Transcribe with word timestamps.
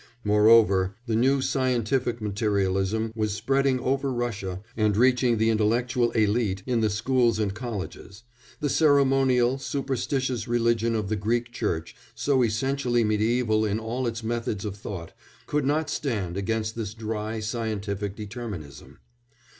Moreover, 0.23 0.95
the 1.05 1.15
new 1.15 1.43
scientific 1.43 2.21
materialism 2.23 3.11
was 3.15 3.33
spreading 3.35 3.79
over 3.79 4.11
Russia, 4.11 4.63
and 4.75 4.97
reaching 4.97 5.37
the 5.37 5.51
intellectual 5.51 6.11
élite 6.13 6.63
in 6.65 6.81
the 6.81 6.89
schools 6.89 7.37
and 7.37 7.53
colleges; 7.53 8.23
the 8.61 8.67
ceremonial, 8.67 9.59
superstitious 9.59 10.47
religion 10.47 10.95
of 10.95 11.07
the 11.09 11.15
Greek 11.15 11.51
Church, 11.51 11.95
so 12.15 12.41
essentially 12.43 13.03
mediæval 13.05 13.69
in 13.69 13.77
all 13.77 14.07
its 14.07 14.23
methods 14.23 14.65
of 14.65 14.75
thought, 14.75 15.13
could 15.45 15.65
not 15.65 15.87
stand 15.87 16.35
against 16.35 16.73
this 16.75 16.95
dry, 16.95 17.39
scientific 17.39 18.15
determinism. 18.15 18.97